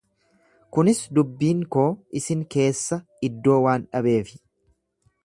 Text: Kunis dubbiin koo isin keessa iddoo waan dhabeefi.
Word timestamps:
Kunis 0.77 1.01
dubbiin 1.17 1.61
koo 1.75 1.85
isin 2.21 2.41
keessa 2.55 3.01
iddoo 3.29 3.59
waan 3.67 3.89
dhabeefi. 3.93 4.43